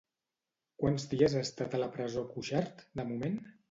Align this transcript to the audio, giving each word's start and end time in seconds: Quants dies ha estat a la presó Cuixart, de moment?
Quants 0.83 1.05
dies 1.13 1.37
ha 1.41 1.45
estat 1.51 1.79
a 1.81 1.85
la 1.85 1.93
presó 1.99 2.27
Cuixart, 2.35 2.87
de 3.01 3.11
moment? 3.15 3.43